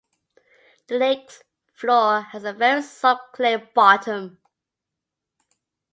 [0.87, 1.43] The lake's
[1.75, 4.39] floor has a very soft clay bottom.